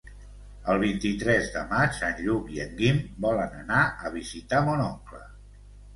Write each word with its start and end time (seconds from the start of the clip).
El 0.71 0.79
vint-i-tres 0.83 1.51
de 1.57 1.61
maig 1.73 2.01
en 2.09 2.17
Lluc 2.27 2.49
i 2.55 2.63
en 2.65 2.73
Guim 2.81 3.03
volen 3.29 3.55
anar 3.61 3.85
a 4.07 4.13
visitar 4.19 4.63
mon 4.71 4.83
oncle. 4.91 5.25